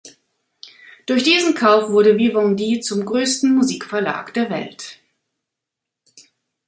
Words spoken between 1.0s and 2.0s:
Durch diesen Kauf